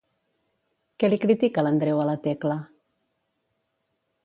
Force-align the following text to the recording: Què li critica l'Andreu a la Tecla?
Què 1.03 1.09
li 1.11 1.19
critica 1.25 1.65
l'Andreu 1.67 2.03
a 2.05 2.09
la 2.11 2.17
Tecla? 2.25 2.57